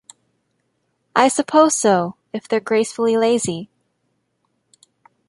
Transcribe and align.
I 1.15 1.27
suppose 1.27 1.75
so, 1.75 2.15
if 2.33 2.47
they're 2.47 2.59
gracefully 2.59 3.17
lazy. 3.17 3.69